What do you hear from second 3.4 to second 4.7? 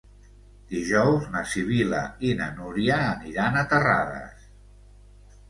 a Terrades.